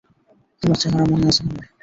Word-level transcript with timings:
তোমার 0.61 0.77
চেহারা 0.81 1.05
মনে 1.11 1.25
আছে 1.29 1.41
আমার। 1.43 1.65